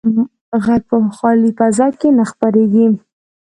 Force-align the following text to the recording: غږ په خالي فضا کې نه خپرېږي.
غږ 0.63 0.81
په 0.89 0.97
خالي 1.17 1.51
فضا 1.57 1.87
کې 1.99 2.09
نه 2.17 2.23
خپرېږي. 2.31 2.87